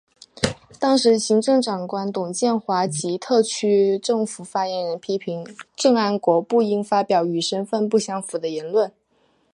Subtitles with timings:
[0.79, 8.91] 当时行政长官董建华及特区政府发言人批评郑安国不应发表和身份不相符的言论。